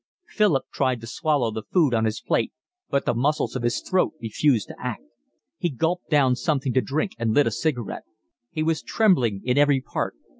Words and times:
Philip 0.27 0.63
tried 0.73 0.99
to 1.01 1.05
swallow 1.05 1.51
the 1.51 1.61
food 1.61 1.93
on 1.93 2.05
his 2.05 2.21
plate, 2.21 2.51
but 2.89 3.05
the 3.05 3.13
muscles 3.13 3.55
of 3.55 3.61
his 3.61 3.81
throat 3.87 4.13
refused 4.19 4.69
to 4.69 4.75
act. 4.83 5.03
He 5.59 5.69
gulped 5.69 6.09
down 6.09 6.35
something 6.35 6.73
to 6.73 6.81
drink 6.81 7.11
and 7.19 7.35
lit 7.35 7.45
a 7.45 7.51
cigarette. 7.51 8.05
He 8.49 8.63
was 8.63 8.81
trembling 8.81 9.41
in 9.45 9.59
every 9.59 9.79
part. 9.79 10.15